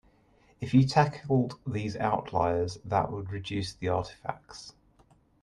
If 0.59 0.73
you 0.73 0.87
tackled 0.87 1.59
these 1.67 1.95
outliers 1.95 2.79
that 2.83 3.11
would 3.11 3.29
reduce 3.29 3.75
the 3.75 3.89
artifacts. 3.89 4.73